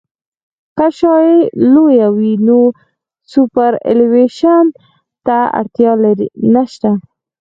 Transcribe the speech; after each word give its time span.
که 0.77 0.87
شعاع 0.97 1.31
لویه 1.73 2.07
وي 2.17 2.33
نو 2.47 2.59
سوپرایلیویشن 3.31 4.65
ته 5.25 5.37
اړتیا 5.59 5.91
نشته 6.53 6.91